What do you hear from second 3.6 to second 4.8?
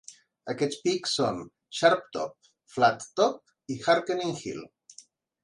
i Harkening Hill.